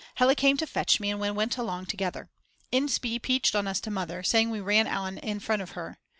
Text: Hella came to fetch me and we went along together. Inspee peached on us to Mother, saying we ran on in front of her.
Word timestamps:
Hella 0.15 0.33
came 0.33 0.57
to 0.57 0.65
fetch 0.65 0.99
me 0.99 1.11
and 1.11 1.19
we 1.19 1.29
went 1.29 1.57
along 1.57 1.85
together. 1.85 2.31
Inspee 2.73 3.19
peached 3.21 3.55
on 3.55 3.67
us 3.67 3.79
to 3.81 3.91
Mother, 3.91 4.23
saying 4.23 4.49
we 4.49 4.59
ran 4.59 4.87
on 4.87 5.19
in 5.19 5.39
front 5.39 5.61
of 5.61 5.73
her. 5.77 5.99